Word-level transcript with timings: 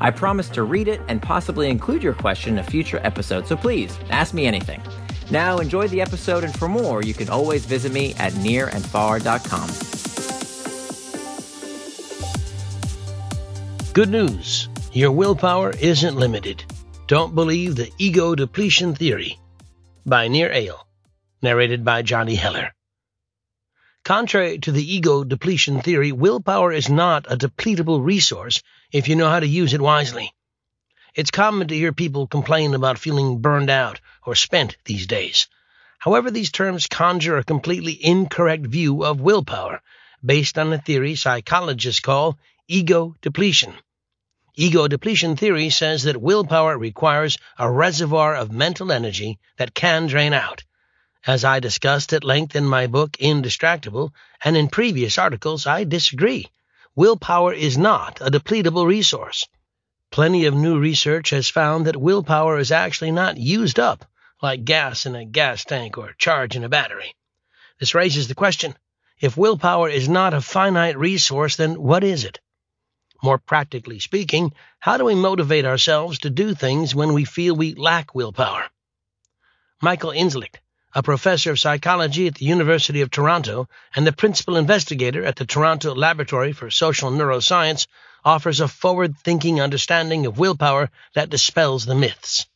I 0.00 0.10
promise 0.10 0.48
to 0.50 0.62
read 0.62 0.88
it 0.88 1.00
and 1.08 1.20
possibly 1.20 1.68
include 1.68 2.02
your 2.02 2.14
question 2.14 2.54
in 2.54 2.58
a 2.60 2.64
future 2.64 3.00
episode, 3.02 3.46
so 3.46 3.56
please 3.56 3.98
ask 4.10 4.32
me 4.32 4.46
anything. 4.46 4.80
Now, 5.30 5.58
enjoy 5.58 5.88
the 5.88 6.00
episode, 6.00 6.42
and 6.42 6.58
for 6.58 6.68
more, 6.68 7.02
you 7.02 7.14
can 7.14 7.28
always 7.28 7.64
visit 7.66 7.92
me 7.92 8.14
at 8.14 8.32
nirandfar.com. 8.32 9.70
Good 13.92 14.10
news 14.10 14.68
your 14.92 15.12
willpower 15.12 15.70
isn't 15.70 16.16
limited. 16.16 16.64
Don't 17.06 17.34
believe 17.34 17.76
the 17.76 17.90
ego 17.98 18.34
depletion 18.34 18.94
theory 18.94 19.38
by 20.06 20.26
Nir 20.28 20.48
Eyal, 20.50 20.78
narrated 21.42 21.84
by 21.84 22.02
Johnny 22.02 22.34
Heller. 22.34 22.72
Contrary 24.10 24.58
to 24.58 24.72
the 24.72 24.92
ego 24.92 25.22
depletion 25.22 25.80
theory, 25.82 26.10
willpower 26.10 26.72
is 26.72 26.88
not 26.88 27.30
a 27.30 27.36
depletable 27.36 28.04
resource 28.04 28.60
if 28.90 29.06
you 29.06 29.14
know 29.14 29.30
how 29.30 29.38
to 29.38 29.46
use 29.46 29.72
it 29.72 29.80
wisely. 29.80 30.34
It's 31.14 31.30
common 31.30 31.68
to 31.68 31.76
hear 31.76 31.92
people 31.92 32.26
complain 32.26 32.74
about 32.74 32.98
feeling 32.98 33.38
burned 33.38 33.70
out 33.70 34.00
or 34.26 34.34
spent 34.34 34.76
these 34.84 35.06
days. 35.06 35.46
However, 36.00 36.28
these 36.28 36.50
terms 36.50 36.88
conjure 36.88 37.38
a 37.38 37.44
completely 37.44 38.04
incorrect 38.04 38.66
view 38.66 39.04
of 39.04 39.20
willpower 39.20 39.80
based 40.24 40.58
on 40.58 40.72
a 40.72 40.78
theory 40.78 41.14
psychologists 41.14 42.00
call 42.00 42.36
ego 42.66 43.14
depletion. 43.22 43.74
Ego 44.56 44.88
depletion 44.88 45.36
theory 45.36 45.70
says 45.70 46.02
that 46.02 46.20
willpower 46.20 46.76
requires 46.76 47.38
a 47.60 47.70
reservoir 47.70 48.34
of 48.34 48.50
mental 48.50 48.90
energy 48.90 49.38
that 49.56 49.72
can 49.72 50.08
drain 50.08 50.32
out. 50.32 50.64
As 51.26 51.44
I 51.44 51.60
discussed 51.60 52.14
at 52.14 52.24
length 52.24 52.56
in 52.56 52.64
my 52.64 52.86
book 52.86 53.12
Indistractable 53.18 54.14
and 54.42 54.56
in 54.56 54.68
previous 54.68 55.18
articles, 55.18 55.66
I 55.66 55.84
disagree. 55.84 56.48
Willpower 56.94 57.52
is 57.52 57.76
not 57.76 58.22
a 58.22 58.30
depletable 58.30 58.86
resource. 58.86 59.46
Plenty 60.10 60.46
of 60.46 60.54
new 60.54 60.78
research 60.78 61.28
has 61.28 61.50
found 61.50 61.86
that 61.86 62.00
willpower 62.00 62.58
is 62.58 62.72
actually 62.72 63.10
not 63.10 63.36
used 63.36 63.78
up 63.78 64.06
like 64.40 64.64
gas 64.64 65.04
in 65.04 65.14
a 65.14 65.26
gas 65.26 65.62
tank 65.66 65.98
or 65.98 66.14
charge 66.14 66.56
in 66.56 66.64
a 66.64 66.70
battery. 66.70 67.14
This 67.78 67.94
raises 67.94 68.28
the 68.28 68.34
question 68.34 68.74
if 69.20 69.36
willpower 69.36 69.90
is 69.90 70.08
not 70.08 70.32
a 70.32 70.40
finite 70.40 70.96
resource, 70.96 71.56
then 71.56 71.82
what 71.82 72.02
is 72.02 72.24
it? 72.24 72.40
More 73.22 73.36
practically 73.36 74.00
speaking, 74.00 74.54
how 74.78 74.96
do 74.96 75.04
we 75.04 75.14
motivate 75.14 75.66
ourselves 75.66 76.20
to 76.20 76.30
do 76.30 76.54
things 76.54 76.94
when 76.94 77.12
we 77.12 77.26
feel 77.26 77.54
we 77.54 77.74
lack 77.74 78.14
willpower? 78.14 78.64
Michael 79.82 80.12
Inzlicht 80.12 80.60
a 80.92 81.02
professor 81.02 81.52
of 81.52 81.58
psychology 81.58 82.26
at 82.26 82.34
the 82.34 82.44
University 82.44 83.00
of 83.00 83.10
Toronto 83.10 83.68
and 83.94 84.06
the 84.06 84.12
principal 84.12 84.56
investigator 84.56 85.24
at 85.24 85.36
the 85.36 85.46
Toronto 85.46 85.94
Laboratory 85.94 86.52
for 86.52 86.70
Social 86.70 87.10
Neuroscience, 87.10 87.86
offers 88.24 88.60
a 88.60 88.68
forward 88.68 89.16
thinking 89.18 89.60
understanding 89.60 90.26
of 90.26 90.38
willpower 90.38 90.90
that 91.14 91.30
dispels 91.30 91.86
the 91.86 91.94
myths. 91.94 92.46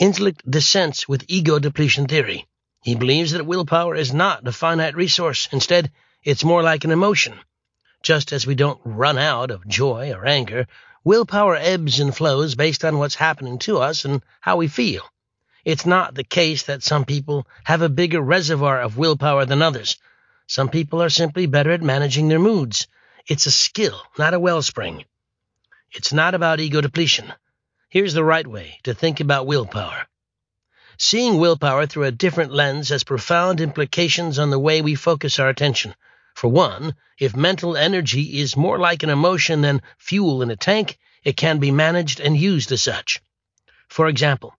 Inzlicht 0.00 0.40
dissents 0.48 1.08
with 1.08 1.24
ego 1.28 1.58
depletion 1.58 2.06
theory. 2.06 2.46
He 2.82 2.94
believes 2.94 3.32
that 3.32 3.46
willpower 3.46 3.94
is 3.94 4.12
not 4.12 4.46
a 4.46 4.52
finite 4.52 4.96
resource. 4.96 5.48
Instead, 5.52 5.90
it's 6.22 6.44
more 6.44 6.62
like 6.62 6.84
an 6.84 6.90
emotion. 6.90 7.38
Just 8.02 8.32
as 8.32 8.46
we 8.46 8.54
don't 8.54 8.80
run 8.84 9.18
out 9.18 9.50
of 9.50 9.66
joy 9.66 10.12
or 10.12 10.26
anger, 10.26 10.66
willpower 11.04 11.56
ebbs 11.56 12.00
and 12.00 12.14
flows 12.14 12.54
based 12.54 12.84
on 12.84 12.98
what's 12.98 13.14
happening 13.14 13.58
to 13.60 13.78
us 13.78 14.04
and 14.04 14.22
how 14.40 14.56
we 14.56 14.68
feel. 14.68 15.02
It's 15.68 15.84
not 15.84 16.14
the 16.14 16.24
case 16.24 16.62
that 16.62 16.82
some 16.82 17.04
people 17.04 17.46
have 17.64 17.82
a 17.82 17.90
bigger 17.90 18.22
reservoir 18.22 18.80
of 18.80 18.96
willpower 18.96 19.44
than 19.44 19.60
others. 19.60 19.98
Some 20.46 20.70
people 20.70 21.02
are 21.02 21.10
simply 21.10 21.44
better 21.44 21.72
at 21.72 21.82
managing 21.82 22.28
their 22.28 22.38
moods. 22.38 22.86
It's 23.26 23.44
a 23.44 23.50
skill, 23.50 24.00
not 24.16 24.32
a 24.32 24.40
wellspring. 24.40 25.04
It's 25.92 26.10
not 26.10 26.34
about 26.34 26.58
ego 26.58 26.80
depletion. 26.80 27.34
Here's 27.90 28.14
the 28.14 28.24
right 28.24 28.46
way 28.46 28.78
to 28.84 28.94
think 28.94 29.20
about 29.20 29.46
willpower. 29.46 30.06
Seeing 30.96 31.36
willpower 31.36 31.84
through 31.84 32.04
a 32.04 32.12
different 32.12 32.54
lens 32.54 32.88
has 32.88 33.04
profound 33.04 33.60
implications 33.60 34.38
on 34.38 34.48
the 34.48 34.58
way 34.58 34.80
we 34.80 34.94
focus 34.94 35.38
our 35.38 35.50
attention. 35.50 35.94
For 36.34 36.48
one, 36.48 36.94
if 37.18 37.36
mental 37.36 37.76
energy 37.76 38.40
is 38.40 38.56
more 38.56 38.78
like 38.78 39.02
an 39.02 39.10
emotion 39.10 39.60
than 39.60 39.82
fuel 39.98 40.40
in 40.40 40.50
a 40.50 40.56
tank, 40.56 40.96
it 41.24 41.36
can 41.36 41.58
be 41.58 41.70
managed 41.70 42.20
and 42.20 42.38
used 42.38 42.72
as 42.72 42.80
such. 42.80 43.20
For 43.90 44.08
example, 44.08 44.54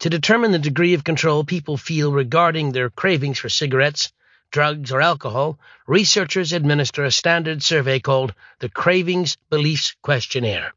to 0.00 0.10
determine 0.10 0.52
the 0.52 0.58
degree 0.58 0.94
of 0.94 1.04
control 1.04 1.44
people 1.44 1.76
feel 1.76 2.12
regarding 2.12 2.72
their 2.72 2.90
cravings 2.90 3.38
for 3.38 3.48
cigarettes, 3.48 4.12
drugs, 4.50 4.92
or 4.92 5.00
alcohol, 5.00 5.58
researchers 5.86 6.52
administer 6.52 7.04
a 7.04 7.10
standard 7.10 7.62
survey 7.62 8.00
called 8.00 8.34
the 8.58 8.68
Cravings 8.68 9.36
Beliefs 9.50 9.94
Questionnaire. 10.02 10.74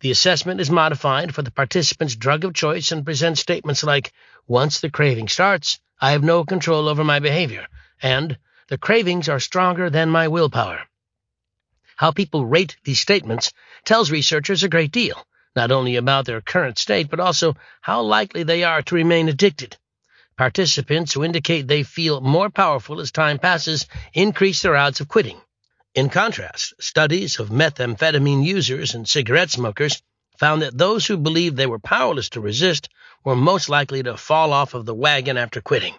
The 0.00 0.10
assessment 0.10 0.60
is 0.60 0.70
modified 0.70 1.34
for 1.34 1.42
the 1.42 1.50
participant's 1.50 2.16
drug 2.16 2.44
of 2.44 2.54
choice 2.54 2.92
and 2.92 3.04
presents 3.04 3.40
statements 3.40 3.82
like, 3.82 4.12
Once 4.46 4.80
the 4.80 4.90
craving 4.90 5.28
starts, 5.28 5.80
I 6.00 6.12
have 6.12 6.22
no 6.22 6.44
control 6.44 6.88
over 6.88 7.04
my 7.04 7.18
behavior, 7.18 7.66
and 8.02 8.38
the 8.68 8.78
cravings 8.78 9.28
are 9.28 9.40
stronger 9.40 9.88
than 9.88 10.10
my 10.10 10.28
willpower. 10.28 10.86
How 11.96 12.10
people 12.10 12.44
rate 12.44 12.76
these 12.84 13.00
statements 13.00 13.52
tells 13.84 14.10
researchers 14.10 14.62
a 14.62 14.68
great 14.68 14.92
deal 14.92 15.26
not 15.56 15.72
only 15.72 15.96
about 15.96 16.26
their 16.26 16.40
current 16.40 16.78
state, 16.78 17.08
but 17.10 17.18
also 17.18 17.56
how 17.80 18.02
likely 18.02 18.42
they 18.42 18.62
are 18.62 18.82
to 18.82 18.94
remain 18.94 19.28
addicted. 19.28 19.76
Participants 20.36 21.14
who 21.14 21.24
indicate 21.24 21.66
they 21.66 21.82
feel 21.82 22.20
more 22.20 22.50
powerful 22.50 23.00
as 23.00 23.10
time 23.10 23.38
passes 23.38 23.86
increase 24.12 24.60
their 24.60 24.76
odds 24.76 25.00
of 25.00 25.08
quitting. 25.08 25.40
In 25.94 26.10
contrast, 26.10 26.74
studies 26.78 27.40
of 27.40 27.48
methamphetamine 27.48 28.44
users 28.44 28.94
and 28.94 29.08
cigarette 29.08 29.50
smokers 29.50 30.02
found 30.38 30.60
that 30.60 30.76
those 30.76 31.06
who 31.06 31.16
believed 31.16 31.56
they 31.56 31.66
were 31.66 31.78
powerless 31.78 32.28
to 32.30 32.40
resist 32.42 32.90
were 33.24 33.34
most 33.34 33.70
likely 33.70 34.02
to 34.02 34.18
fall 34.18 34.52
off 34.52 34.74
of 34.74 34.84
the 34.84 34.94
wagon 34.94 35.38
after 35.38 35.62
quitting. 35.62 35.94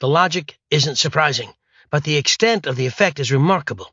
The 0.00 0.08
logic 0.08 0.58
isn't 0.70 0.96
surprising, 0.96 1.52
but 1.90 2.04
the 2.04 2.16
extent 2.16 2.66
of 2.66 2.76
the 2.76 2.86
effect 2.86 3.20
is 3.20 3.30
remarkable. 3.30 3.92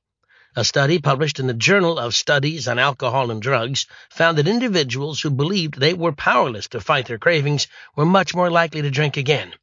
A 0.60 0.66
study 0.66 1.00
published 1.00 1.40
in 1.40 1.48
the 1.48 1.54
Journal 1.54 1.98
of 1.98 2.14
Studies 2.14 2.68
on 2.68 2.80
Alcohol 2.80 3.32
and 3.32 3.42
Drugs 3.42 3.86
found 4.10 4.38
that 4.38 4.48
individuals 4.50 5.22
who 5.22 5.30
believed 5.30 5.80
they 5.80 5.94
were 5.94 6.12
powerless 6.12 6.68
to 6.68 6.82
fight 6.82 7.06
their 7.06 7.18
cravings 7.18 7.68
were 7.96 8.06
much 8.06 8.36
more 8.36 8.50
likely 8.50 8.82
to 8.82 8.92
drink 8.92 9.16
again. 9.16 9.54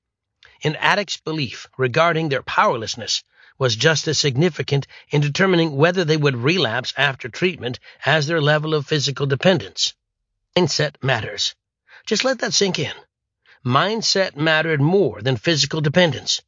An 0.65 0.75
addict's 0.77 1.19
belief 1.19 1.69
regarding 1.77 2.31
their 2.31 2.43
powerlessness 2.43 3.23
was 3.59 3.77
just 3.77 4.09
as 4.09 4.19
significant 4.19 4.87
in 5.11 5.21
determining 5.21 5.77
whether 5.77 6.03
they 6.03 6.17
would 6.17 6.35
relapse 6.35 6.95
after 6.97 7.29
treatment 7.29 7.79
as 8.07 8.27
their 8.27 8.41
level 8.41 8.73
of 8.73 8.87
physical 8.87 9.27
dependence. 9.27 9.93
Mindset 10.57 10.95
matters. 11.03 11.55
Just 12.07 12.25
let 12.25 12.39
that 12.39 12.55
sink 12.55 12.79
in. 12.79 12.95
Mindset 13.67 14.35
mattered 14.35 14.81
more 14.81 15.21
than 15.21 15.37
physical 15.37 15.83
dependence. 15.83 16.41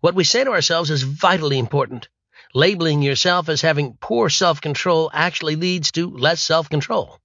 What 0.00 0.14
we 0.14 0.24
say 0.24 0.44
to 0.44 0.50
ourselves 0.50 0.90
is 0.90 1.04
vitally 1.04 1.58
important. 1.58 2.10
Labeling 2.56 3.02
yourself 3.02 3.48
as 3.48 3.62
having 3.62 3.98
poor 4.00 4.30
self 4.30 4.60
control 4.60 5.10
actually 5.12 5.56
leads 5.56 5.90
to 5.90 6.08
less 6.08 6.40
self 6.40 6.68
control. 6.68 7.18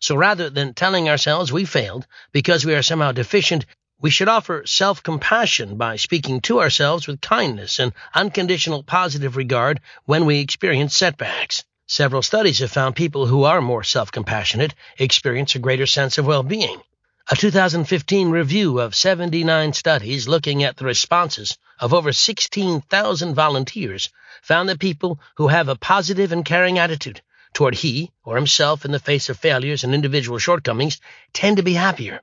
So 0.00 0.16
rather 0.16 0.50
than 0.50 0.74
telling 0.74 1.08
ourselves 1.08 1.52
we 1.52 1.64
failed 1.64 2.04
because 2.32 2.66
we 2.66 2.74
are 2.74 2.82
somehow 2.82 3.12
deficient, 3.12 3.64
we 4.00 4.10
should 4.10 4.26
offer 4.26 4.64
self 4.66 5.00
compassion 5.00 5.76
by 5.76 5.94
speaking 5.94 6.40
to 6.40 6.60
ourselves 6.60 7.06
with 7.06 7.20
kindness 7.20 7.78
and 7.78 7.92
unconditional 8.12 8.82
positive 8.82 9.36
regard 9.36 9.80
when 10.04 10.26
we 10.26 10.40
experience 10.40 10.96
setbacks. 10.96 11.62
Several 11.86 12.22
studies 12.22 12.58
have 12.58 12.72
found 12.72 12.96
people 12.96 13.26
who 13.26 13.44
are 13.44 13.60
more 13.60 13.84
self 13.84 14.10
compassionate 14.10 14.74
experience 14.98 15.54
a 15.54 15.60
greater 15.60 15.86
sense 15.86 16.18
of 16.18 16.26
well 16.26 16.42
being. 16.42 16.82
A 17.30 17.36
2015 17.36 18.30
review 18.30 18.80
of 18.80 18.96
79 18.96 19.74
studies 19.74 20.26
looking 20.26 20.64
at 20.64 20.76
the 20.76 20.84
responses 20.84 21.56
of 21.78 21.94
over 21.94 22.12
16,000 22.12 23.34
volunteers 23.34 24.10
found 24.42 24.68
that 24.68 24.80
people 24.80 25.20
who 25.36 25.46
have 25.46 25.68
a 25.68 25.76
positive 25.76 26.32
and 26.32 26.44
caring 26.44 26.80
attitude 26.80 27.22
toward 27.54 27.76
he 27.76 28.10
or 28.24 28.34
himself 28.34 28.84
in 28.84 28.90
the 28.90 28.98
face 28.98 29.28
of 29.28 29.38
failures 29.38 29.84
and 29.84 29.94
individual 29.94 30.38
shortcomings 30.38 31.00
tend 31.32 31.58
to 31.58 31.62
be 31.62 31.74
happier. 31.74 32.22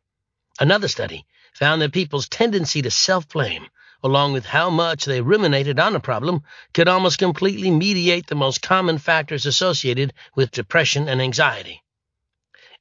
Another 0.59 0.89
study 0.89 1.25
found 1.53 1.81
that 1.81 1.93
people's 1.93 2.27
tendency 2.27 2.81
to 2.81 2.91
self-blame, 2.91 3.67
along 4.03 4.33
with 4.33 4.45
how 4.45 4.69
much 4.69 5.05
they 5.05 5.21
ruminated 5.21 5.79
on 5.79 5.95
a 5.95 6.01
problem, 6.01 6.43
could 6.73 6.89
almost 6.89 7.19
completely 7.19 7.71
mediate 7.71 8.27
the 8.27 8.35
most 8.35 8.61
common 8.61 8.97
factors 8.97 9.45
associated 9.45 10.11
with 10.35 10.51
depression 10.51 11.07
and 11.07 11.21
anxiety. 11.21 11.83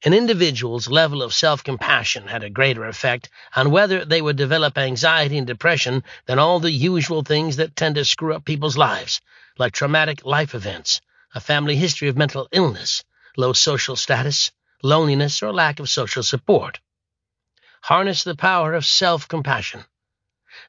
An 0.05 0.15
individual's 0.15 0.87
level 0.89 1.25
of 1.25 1.35
self 1.35 1.65
compassion 1.65 2.29
had 2.29 2.45
a 2.45 2.51
greater 2.51 2.85
effect 2.85 3.29
on 3.57 3.73
whether 3.73 4.05
they 4.05 4.23
would 4.23 4.37
develop 4.37 4.79
anxiety 4.79 5.37
and 5.37 5.47
depression 5.47 6.05
than 6.27 6.39
all 6.39 6.61
the 6.61 6.71
usual 6.71 7.23
things 7.23 7.57
that 7.57 7.75
tend 7.75 7.97
to 7.97 8.05
screw 8.05 8.33
up 8.33 8.45
people's 8.45 8.77
lives, 8.77 9.21
like 9.59 9.73
traumatic 9.73 10.25
life 10.25 10.55
events, 10.55 11.01
a 11.35 11.41
family 11.41 11.75
history 11.75 12.07
of 12.07 12.17
mental 12.17 12.47
illness, 12.53 13.03
low 13.37 13.53
social 13.53 13.97
status, 13.97 14.53
loneliness, 14.85 15.43
or 15.43 15.53
lack 15.53 15.81
of 15.81 15.89
social 15.89 16.23
support. 16.23 16.79
Harness 17.83 18.23
the 18.23 18.37
power 18.37 18.75
of 18.75 18.87
self 18.87 19.27
compassion. 19.27 19.85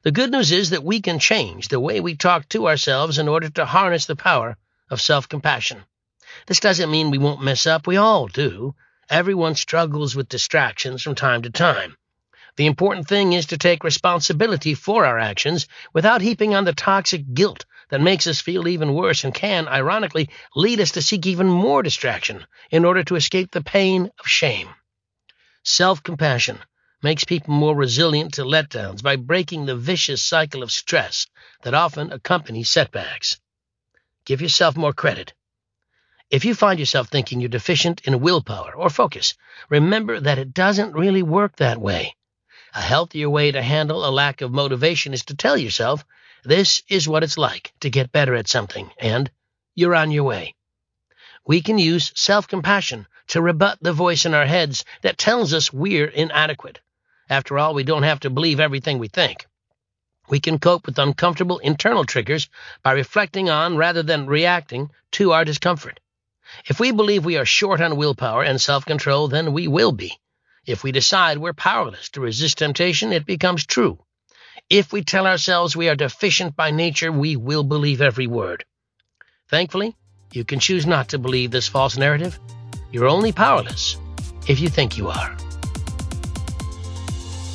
The 0.02 0.10
good 0.10 0.32
news 0.32 0.50
is 0.50 0.70
that 0.70 0.82
we 0.82 1.00
can 1.00 1.20
change 1.20 1.68
the 1.68 1.78
way 1.78 2.00
we 2.00 2.16
talk 2.16 2.48
to 2.48 2.66
ourselves 2.66 3.16
in 3.16 3.28
order 3.28 3.48
to 3.50 3.64
harness 3.64 4.06
the 4.06 4.16
power 4.16 4.56
of 4.90 5.00
self 5.00 5.28
compassion. 5.28 5.84
This 6.46 6.58
doesn't 6.58 6.90
mean 6.90 7.12
we 7.12 7.18
won't 7.18 7.42
mess 7.42 7.64
up, 7.64 7.86
we 7.86 7.96
all 7.96 8.26
do. 8.26 8.74
Everyone 9.10 9.56
struggles 9.56 10.14
with 10.14 10.28
distractions 10.28 11.02
from 11.02 11.16
time 11.16 11.42
to 11.42 11.50
time. 11.50 11.96
The 12.54 12.66
important 12.66 13.08
thing 13.08 13.32
is 13.32 13.46
to 13.46 13.58
take 13.58 13.82
responsibility 13.82 14.74
for 14.74 15.04
our 15.04 15.18
actions 15.18 15.66
without 15.92 16.20
heaping 16.20 16.54
on 16.54 16.64
the 16.64 16.72
toxic 16.72 17.34
guilt 17.34 17.64
that 17.88 18.00
makes 18.00 18.28
us 18.28 18.40
feel 18.40 18.68
even 18.68 18.94
worse 18.94 19.24
and 19.24 19.34
can, 19.34 19.66
ironically, 19.66 20.30
lead 20.54 20.78
us 20.78 20.92
to 20.92 21.02
seek 21.02 21.26
even 21.26 21.48
more 21.48 21.82
distraction 21.82 22.46
in 22.70 22.84
order 22.84 23.02
to 23.02 23.16
escape 23.16 23.50
the 23.50 23.64
pain 23.64 24.12
of 24.20 24.26
shame. 24.28 24.68
Self 25.64 26.04
compassion 26.04 26.60
makes 27.02 27.24
people 27.24 27.52
more 27.52 27.74
resilient 27.74 28.34
to 28.34 28.44
letdowns 28.44 29.02
by 29.02 29.16
breaking 29.16 29.66
the 29.66 29.74
vicious 29.74 30.22
cycle 30.22 30.62
of 30.62 30.70
stress 30.70 31.26
that 31.62 31.74
often 31.74 32.12
accompanies 32.12 32.70
setbacks. 32.70 33.40
Give 34.24 34.40
yourself 34.40 34.76
more 34.76 34.92
credit. 34.92 35.34
If 36.30 36.44
you 36.44 36.54
find 36.54 36.78
yourself 36.78 37.08
thinking 37.08 37.40
you're 37.40 37.48
deficient 37.48 38.02
in 38.02 38.20
willpower 38.20 38.72
or 38.76 38.88
focus, 38.88 39.34
remember 39.68 40.20
that 40.20 40.38
it 40.38 40.54
doesn't 40.54 40.92
really 40.92 41.24
work 41.24 41.56
that 41.56 41.80
way. 41.80 42.14
A 42.72 42.80
healthier 42.80 43.28
way 43.28 43.50
to 43.50 43.60
handle 43.60 44.06
a 44.06 44.12
lack 44.12 44.40
of 44.40 44.52
motivation 44.52 45.12
is 45.12 45.24
to 45.24 45.34
tell 45.34 45.56
yourself 45.56 46.04
this 46.44 46.84
is 46.88 47.08
what 47.08 47.24
it's 47.24 47.36
like 47.36 47.72
to 47.80 47.90
get 47.90 48.12
better 48.12 48.36
at 48.36 48.46
something, 48.46 48.92
and 48.96 49.28
you're 49.74 49.96
on 49.96 50.12
your 50.12 50.22
way. 50.22 50.54
We 51.44 51.62
can 51.62 51.78
use 51.78 52.12
self 52.14 52.46
compassion 52.46 53.08
to 53.28 53.42
rebut 53.42 53.78
the 53.80 53.92
voice 53.92 54.24
in 54.24 54.32
our 54.32 54.46
heads 54.46 54.84
that 55.02 55.18
tells 55.18 55.52
us 55.52 55.72
we're 55.72 56.06
inadequate. 56.06 56.78
After 57.28 57.58
all, 57.58 57.74
we 57.74 57.82
don't 57.82 58.04
have 58.04 58.20
to 58.20 58.30
believe 58.30 58.60
everything 58.60 59.00
we 59.00 59.08
think. 59.08 59.46
We 60.28 60.38
can 60.38 60.60
cope 60.60 60.86
with 60.86 61.00
uncomfortable 61.00 61.58
internal 61.58 62.04
triggers 62.04 62.48
by 62.84 62.92
reflecting 62.92 63.50
on 63.50 63.76
rather 63.76 64.04
than 64.04 64.28
reacting 64.28 64.90
to 65.12 65.32
our 65.32 65.44
discomfort. 65.44 65.98
If 66.66 66.80
we 66.80 66.92
believe 66.92 67.24
we 67.24 67.36
are 67.36 67.44
short 67.44 67.80
on 67.80 67.96
willpower 67.96 68.42
and 68.42 68.60
self 68.60 68.84
control, 68.84 69.28
then 69.28 69.52
we 69.52 69.68
will 69.68 69.92
be. 69.92 70.18
If 70.66 70.84
we 70.84 70.92
decide 70.92 71.38
we're 71.38 71.52
powerless 71.52 72.10
to 72.10 72.20
resist 72.20 72.58
temptation, 72.58 73.12
it 73.12 73.26
becomes 73.26 73.64
true. 73.66 73.98
If 74.68 74.92
we 74.92 75.02
tell 75.02 75.26
ourselves 75.26 75.74
we 75.76 75.88
are 75.88 75.96
deficient 75.96 76.54
by 76.54 76.70
nature, 76.70 77.10
we 77.10 77.36
will 77.36 77.64
believe 77.64 78.00
every 78.00 78.26
word. 78.26 78.64
Thankfully, 79.48 79.96
you 80.32 80.44
can 80.44 80.60
choose 80.60 80.86
not 80.86 81.08
to 81.08 81.18
believe 81.18 81.50
this 81.50 81.66
false 81.66 81.96
narrative. 81.96 82.38
You're 82.92 83.08
only 83.08 83.32
powerless 83.32 83.96
if 84.46 84.60
you 84.60 84.68
think 84.68 84.96
you 84.96 85.08
are. 85.08 85.36